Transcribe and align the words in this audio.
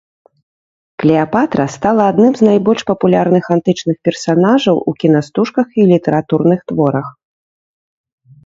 Клеапатра 1.03 1.65
стала 1.73 2.03
адным 2.13 2.31
з 2.39 2.47
найбольш 2.49 2.81
папулярных 2.91 3.43
антычных 3.57 3.97
персанажаў 4.09 4.75
у 4.93 4.95
кінастужках 5.05 5.67
і 5.85 5.87
літаратурных 5.93 6.59
творах. 6.73 7.07